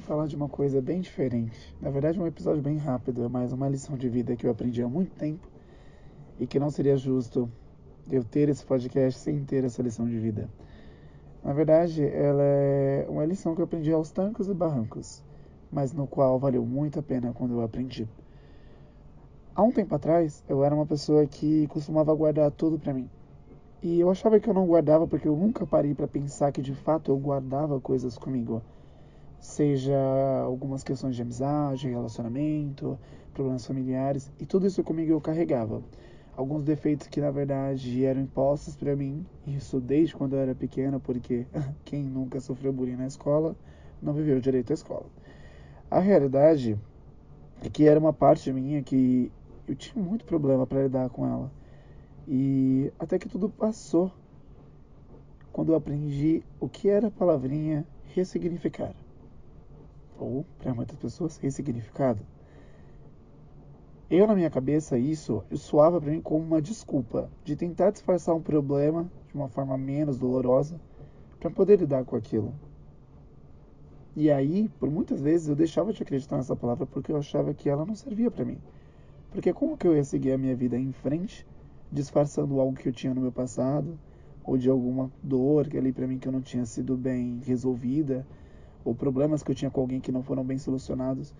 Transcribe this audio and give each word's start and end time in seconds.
falar 0.00 0.26
de 0.26 0.34
uma 0.34 0.48
coisa 0.48 0.80
bem 0.80 1.00
diferente. 1.00 1.72
Na 1.80 1.88
verdade, 1.88 2.18
um 2.18 2.26
episódio 2.26 2.60
bem 2.60 2.76
rápido, 2.76 3.22
é 3.22 3.28
mais 3.28 3.52
uma 3.52 3.68
lição 3.68 3.96
de 3.96 4.08
vida 4.08 4.34
que 4.34 4.44
eu 4.44 4.50
aprendi 4.50 4.82
há 4.82 4.88
muito 4.88 5.14
tempo 5.14 5.46
e 6.40 6.44
que 6.44 6.58
não 6.58 6.68
seria 6.68 6.96
justo 6.96 7.48
eu 8.10 8.24
ter 8.24 8.48
esse 8.48 8.64
podcast 8.64 9.20
sem 9.20 9.44
ter 9.44 9.62
essa 9.62 9.80
lição 9.82 10.08
de 10.08 10.18
vida. 10.18 10.48
Na 11.44 11.52
verdade, 11.52 12.04
ela 12.04 12.42
é 12.42 13.06
uma 13.08 13.24
lição 13.24 13.54
que 13.54 13.60
eu 13.60 13.66
aprendi 13.66 13.92
aos 13.92 14.10
tancos 14.10 14.48
e 14.48 14.54
barrancos, 14.54 15.22
mas 15.70 15.92
no 15.92 16.08
qual 16.08 16.40
valeu 16.40 16.66
muito 16.66 16.98
a 16.98 17.02
pena 17.02 17.32
quando 17.32 17.54
eu 17.54 17.62
aprendi. 17.62 18.08
Há 19.54 19.62
um 19.62 19.70
tempo 19.70 19.94
atrás, 19.94 20.42
eu 20.48 20.64
era 20.64 20.74
uma 20.74 20.86
pessoa 20.86 21.24
que 21.24 21.68
costumava 21.68 22.12
guardar 22.14 22.50
tudo 22.50 22.80
para 22.80 22.92
mim. 22.92 23.08
E 23.82 24.00
eu 24.00 24.10
achava 24.10 24.40
que 24.40 24.48
eu 24.48 24.54
não 24.54 24.66
guardava 24.66 25.06
porque 25.06 25.28
eu 25.28 25.36
nunca 25.36 25.66
parei 25.66 25.94
para 25.94 26.08
pensar 26.08 26.50
que 26.52 26.60
de 26.60 26.74
fato 26.74 27.10
eu 27.10 27.16
guardava 27.16 27.80
coisas 27.80 28.18
comigo 28.18 28.62
seja 29.40 29.96
algumas 30.44 30.82
questões 30.82 31.14
de 31.14 31.22
amizade, 31.22 31.88
relacionamento, 31.88 32.98
problemas 33.32 33.66
familiares, 33.66 34.32
e 34.38 34.44
tudo 34.44 34.66
isso 34.66 34.82
comigo 34.82 35.12
eu 35.12 35.20
carregava. 35.20 35.82
Alguns 36.36 36.62
defeitos 36.64 37.06
que 37.06 37.20
na 37.20 37.30
verdade 37.30 38.04
eram 38.04 38.20
impostos 38.20 38.76
para 38.76 38.94
mim, 38.94 39.24
isso 39.46 39.80
desde 39.80 40.14
quando 40.14 40.34
eu 40.34 40.40
era 40.40 40.54
pequena, 40.54 41.00
porque 41.00 41.46
quem 41.84 42.02
nunca 42.02 42.40
sofreu 42.40 42.72
bullying 42.72 42.96
na 42.96 43.06
escola 43.06 43.56
não 44.00 44.12
viveu 44.12 44.40
direito 44.40 44.70
à 44.70 44.74
escola. 44.74 45.06
A 45.90 45.98
realidade 45.98 46.78
é 47.62 47.68
que 47.68 47.88
era 47.88 47.98
uma 47.98 48.12
parte 48.12 48.52
minha 48.52 48.82
que 48.82 49.32
eu 49.66 49.74
tinha 49.74 50.02
muito 50.02 50.24
problema 50.24 50.66
para 50.66 50.82
lidar 50.82 51.08
com 51.10 51.26
ela. 51.26 51.50
E 52.30 52.92
até 52.98 53.18
que 53.18 53.26
tudo 53.26 53.48
passou 53.48 54.12
quando 55.50 55.72
eu 55.72 55.76
aprendi 55.76 56.42
o 56.60 56.68
que 56.68 56.90
era 56.90 57.08
a 57.08 57.10
palavrinha 57.10 57.86
ressignificar 58.14 58.94
ou 60.18 60.44
para 60.58 60.74
muitas 60.74 60.96
pessoas 60.98 61.38
ressignificado. 61.38 62.20
Eu 64.10 64.26
na 64.26 64.34
minha 64.34 64.50
cabeça 64.50 64.98
isso 64.98 65.42
soava 65.54 65.98
para 66.00 66.10
mim 66.10 66.20
como 66.20 66.44
uma 66.44 66.60
desculpa 66.60 67.30
de 67.44 67.56
tentar 67.56 67.92
disfarçar 67.92 68.34
um 68.34 68.42
problema 68.42 69.10
de 69.28 69.34
uma 69.34 69.48
forma 69.48 69.78
menos 69.78 70.18
dolorosa 70.18 70.78
para 71.40 71.50
poder 71.50 71.78
lidar 71.80 72.04
com 72.04 72.14
aquilo. 72.14 72.52
E 74.14 74.30
aí, 74.30 74.68
por 74.78 74.90
muitas 74.90 75.20
vezes 75.22 75.48
eu 75.48 75.56
deixava 75.56 75.94
de 75.94 76.02
acreditar 76.02 76.36
nessa 76.36 76.56
palavra 76.56 76.84
porque 76.84 77.10
eu 77.10 77.16
achava 77.16 77.54
que 77.54 77.70
ela 77.70 77.86
não 77.86 77.94
servia 77.94 78.30
para 78.30 78.44
mim. 78.44 78.58
Porque 79.30 79.52
como 79.52 79.78
que 79.78 79.86
eu 79.86 79.96
ia 79.96 80.04
seguir 80.04 80.32
a 80.32 80.38
minha 80.38 80.56
vida 80.56 80.76
em 80.76 80.92
frente, 80.92 81.46
disfarçando 81.90 82.60
algo 82.60 82.76
que 82.76 82.88
eu 82.88 82.92
tinha 82.92 83.14
no 83.14 83.20
meu 83.20 83.32
passado, 83.32 83.98
ou 84.44 84.56
de 84.56 84.68
alguma 84.68 85.10
dor 85.22 85.68
que 85.68 85.76
ali 85.76 85.92
para 85.92 86.06
mim 86.06 86.18
que 86.18 86.28
eu 86.28 86.32
não 86.32 86.40
tinha 86.40 86.64
sido 86.64 86.96
bem 86.96 87.40
resolvida, 87.44 88.26
ou 88.84 88.94
problemas 88.94 89.42
que 89.42 89.50
eu 89.50 89.54
tinha 89.54 89.70
com 89.70 89.80
alguém 89.80 90.00
que 90.00 90.12
não 90.12 90.22
foram 90.22 90.44
bem 90.44 90.58
solucionados. 90.58 91.34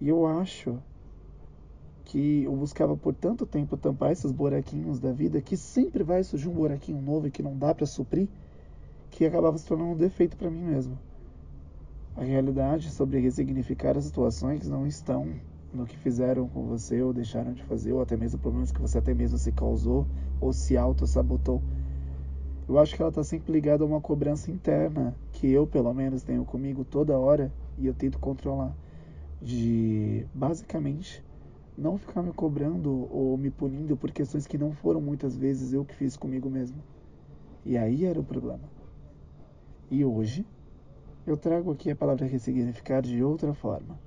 E 0.00 0.08
eu 0.08 0.26
acho 0.26 0.78
que 2.04 2.44
eu 2.44 2.56
buscava 2.56 2.96
por 2.96 3.14
tanto 3.14 3.46
tempo 3.46 3.76
tampar 3.76 4.10
esses 4.12 4.32
buraquinhos 4.32 4.98
da 4.98 5.12
vida 5.12 5.40
que 5.40 5.56
sempre 5.56 6.02
vai 6.02 6.24
surgir 6.24 6.48
um 6.48 6.54
buraquinho 6.54 7.00
novo 7.00 7.26
e 7.26 7.30
que 7.30 7.42
não 7.42 7.56
dá 7.56 7.74
para 7.74 7.86
suprir, 7.86 8.28
que 9.10 9.24
acabava 9.24 9.58
se 9.58 9.66
tornando 9.66 9.92
um 9.92 9.96
defeito 9.96 10.36
para 10.36 10.50
mim 10.50 10.62
mesmo. 10.62 10.98
A 12.16 12.24
realidade 12.24 12.90
sobre 12.90 13.20
ressignificar 13.20 13.96
as 13.96 14.04
situações 14.04 14.68
não 14.68 14.86
estão 14.86 15.28
no 15.72 15.86
que 15.86 15.96
fizeram 15.96 16.48
com 16.48 16.66
você 16.66 17.00
ou 17.02 17.12
deixaram 17.12 17.52
de 17.52 17.62
fazer, 17.64 17.92
ou 17.92 18.00
até 18.00 18.16
mesmo 18.16 18.38
problemas 18.38 18.72
que 18.72 18.80
você 18.80 18.98
até 18.98 19.14
mesmo 19.14 19.38
se 19.38 19.52
causou 19.52 20.06
ou 20.40 20.52
se 20.52 20.76
auto-sabotou. 20.76 21.62
Eu 22.68 22.78
acho 22.78 22.94
que 22.94 23.02
ela 23.02 23.08
está 23.08 23.24
sempre 23.24 23.52
ligada 23.52 23.82
a 23.82 23.86
uma 23.86 24.00
cobrança 24.00 24.50
interna 24.50 25.14
que 25.32 25.50
eu, 25.50 25.66
pelo 25.66 25.92
menos, 25.92 26.22
tenho 26.22 26.44
comigo 26.44 26.84
toda 26.84 27.18
hora 27.18 27.52
e 27.76 27.86
eu 27.86 27.94
tento 27.94 28.18
controlar. 28.18 28.74
De 29.42 30.26
basicamente 30.34 31.24
não 31.76 31.96
ficar 31.96 32.22
me 32.22 32.32
cobrando 32.32 33.08
ou 33.10 33.36
me 33.36 33.50
punindo 33.50 33.96
por 33.96 34.10
questões 34.10 34.46
que 34.46 34.58
não 34.58 34.72
foram 34.72 35.00
muitas 35.00 35.36
vezes 35.36 35.72
eu 35.72 35.84
que 35.84 35.94
fiz 35.94 36.16
comigo 36.16 36.50
mesmo. 36.50 36.76
E 37.64 37.76
aí 37.76 38.04
era 38.04 38.20
o 38.20 38.24
problema. 38.24 38.68
E 39.90 40.04
hoje 40.04 40.46
eu 41.26 41.36
trago 41.36 41.72
aqui 41.72 41.90
a 41.90 41.96
palavra 41.96 42.26
ressignificar 42.26 43.02
de 43.02 43.22
outra 43.22 43.52
forma, 43.54 43.98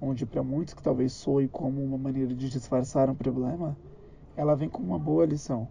onde 0.00 0.26
para 0.26 0.42
muitos 0.42 0.74
que 0.74 0.82
talvez 0.82 1.12
soe 1.12 1.48
como 1.48 1.82
uma 1.82 1.96
maneira 1.96 2.34
de 2.34 2.48
disfarçar 2.48 3.08
um 3.08 3.14
problema, 3.14 3.76
ela 4.36 4.54
vem 4.54 4.68
com 4.68 4.82
uma 4.82 4.98
boa 4.98 5.24
lição. 5.24 5.68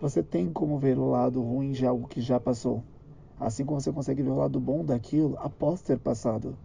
Você 0.00 0.22
tem 0.22 0.52
como 0.52 0.78
ver 0.78 0.98
o 0.98 1.08
lado 1.08 1.40
ruim 1.40 1.72
de 1.72 1.86
algo 1.86 2.06
que 2.08 2.20
já 2.20 2.38
passou. 2.38 2.82
Assim 3.38 3.64
como 3.64 3.80
você 3.80 3.92
consegue 3.92 4.22
ver 4.22 4.30
o 4.30 4.36
lado 4.36 4.60
bom 4.60 4.84
daquilo 4.84 5.36
após 5.38 5.80
ter 5.80 5.98
passado. 5.98 6.56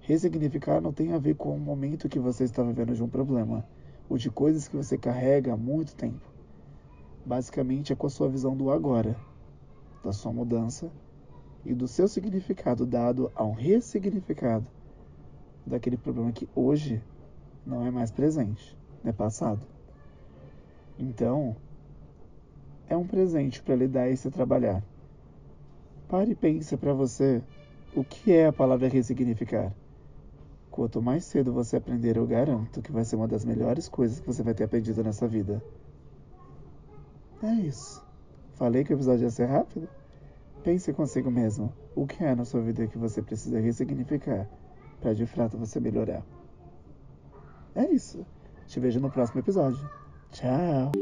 Ressignificar 0.00 0.80
não 0.80 0.92
tem 0.92 1.12
a 1.12 1.18
ver 1.18 1.34
com 1.34 1.54
o 1.54 1.60
momento 1.60 2.08
que 2.08 2.18
você 2.18 2.44
está 2.44 2.62
vivendo 2.62 2.94
de 2.94 3.02
um 3.02 3.08
problema, 3.08 3.64
ou 4.08 4.18
de 4.18 4.30
coisas 4.30 4.68
que 4.68 4.76
você 4.76 4.98
carrega 4.98 5.54
há 5.54 5.56
muito 5.56 5.94
tempo. 5.94 6.30
Basicamente 7.24 7.92
é 7.92 7.96
com 7.96 8.06
a 8.06 8.10
sua 8.10 8.28
visão 8.28 8.56
do 8.56 8.70
agora, 8.70 9.16
da 10.04 10.12
sua 10.12 10.32
mudança 10.32 10.90
e 11.64 11.72
do 11.72 11.86
seu 11.86 12.08
significado 12.08 12.84
dado 12.84 13.30
a 13.34 13.44
um 13.44 13.52
ressignificado 13.52 14.66
daquele 15.66 15.96
problema 15.96 16.32
que 16.32 16.48
hoje 16.54 17.02
não 17.64 17.86
é 17.86 17.90
mais 17.90 18.10
presente, 18.10 18.76
é 19.04 19.12
passado. 19.12 19.66
Então, 20.98 21.56
é 22.88 22.96
um 22.96 23.06
presente 23.06 23.62
para 23.62 23.76
lhe 23.76 23.88
dar 23.88 24.08
e 24.08 24.16
se 24.16 24.30
trabalhar. 24.30 24.82
Pare 26.08 26.32
e 26.32 26.34
pense 26.34 26.76
para 26.76 26.92
você 26.92 27.42
o 27.94 28.04
que 28.04 28.32
é 28.32 28.46
a 28.46 28.52
palavra 28.52 28.88
ressignificar. 28.88 29.72
Quanto 30.70 31.02
mais 31.02 31.24
cedo 31.24 31.52
você 31.52 31.76
aprender, 31.76 32.16
eu 32.16 32.26
garanto 32.26 32.82
que 32.82 32.92
vai 32.92 33.04
ser 33.04 33.16
uma 33.16 33.28
das 33.28 33.44
melhores 33.44 33.88
coisas 33.88 34.20
que 34.20 34.26
você 34.26 34.42
vai 34.42 34.54
ter 34.54 34.64
aprendido 34.64 35.02
nessa 35.02 35.28
vida. 35.28 35.62
É 37.42 37.52
isso. 37.54 38.02
Falei 38.54 38.84
que 38.84 38.92
o 38.92 38.96
episódio 38.96 39.24
ia 39.24 39.30
ser 39.30 39.46
rápido? 39.46 39.88
Pense 40.62 40.92
consigo 40.92 41.30
mesmo. 41.30 41.72
O 41.94 42.06
que 42.06 42.22
é 42.22 42.34
na 42.34 42.44
sua 42.44 42.60
vida 42.60 42.86
que 42.86 42.96
você 42.96 43.20
precisa 43.20 43.58
ressignificar 43.58 44.48
para 45.02 45.12
de 45.12 45.26
fato 45.26 45.58
você 45.58 45.80
melhorar? 45.80 46.22
É 47.74 47.90
isso. 47.90 48.24
Te 48.66 48.78
vejo 48.80 49.00
no 49.00 49.10
próximo 49.10 49.40
episódio. 49.40 49.90
Tchau. 50.30 50.92